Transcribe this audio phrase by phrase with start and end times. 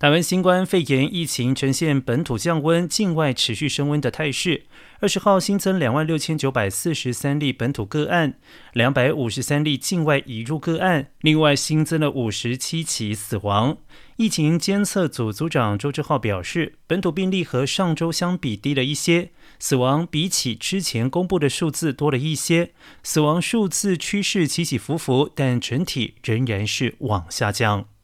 [0.00, 4.62] 台湾新冠肺炎疫情呈现本土降温境外持续升温的态势
[5.00, 8.38] 二十号新增两万六千九百四十三例本土个案
[8.72, 13.78] 两百五十三例境外移入个案另外新增了五十七起死亡。
[14.18, 22.70] 疫情监测组组长周志浩表示本土病例和上周相比低了一些死亡比起之前公布的数字多了一些
[23.02, 27.97] 死亡数字趋势起起伏伏但整体仍然是往下降。